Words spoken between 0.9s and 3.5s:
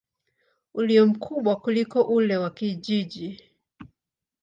mkubwa kuliko ule wa kijiji.